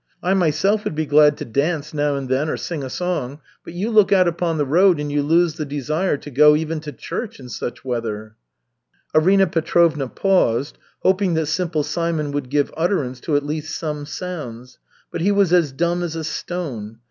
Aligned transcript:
I, 0.23 0.33
myself, 0.33 0.83
would 0.83 0.95
be 0.95 1.05
glad 1.05 1.37
to 1.37 1.45
dance 1.45 1.93
now 1.93 2.15
and 2.15 2.27
then 2.27 2.49
or 2.49 2.57
sing 2.57 2.83
a 2.83 2.89
song, 2.89 3.39
but 3.63 3.73
you 3.73 3.91
look 3.91 4.11
out 4.11 4.27
upon 4.27 4.57
the 4.57 4.65
road 4.65 4.99
and 4.99 5.11
you 5.11 5.21
lose 5.21 5.53
the 5.53 5.63
desire 5.65 6.17
to 6.17 6.31
go 6.31 6.55
even 6.55 6.79
to 6.79 6.91
church 6.91 7.39
in 7.39 7.49
such 7.49 7.85
weather." 7.85 8.35
Arina 9.13 9.45
Petrovna 9.45 10.07
paused, 10.07 10.79
hoping 11.01 11.35
that 11.35 11.45
Simple 11.45 11.83
Simon 11.83 12.31
would 12.31 12.49
give 12.49 12.73
utterance 12.75 13.19
to 13.19 13.35
at 13.35 13.45
least 13.45 13.77
some 13.77 14.07
sounds, 14.07 14.79
but 15.11 15.21
he 15.21 15.31
was 15.31 15.53
as 15.53 15.71
dumb 15.71 16.01
as 16.01 16.15
a 16.15 16.23
stone. 16.23 16.97